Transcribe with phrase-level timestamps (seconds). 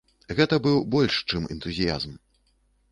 [0.39, 2.21] Гэта быў больш чым энтузіязм.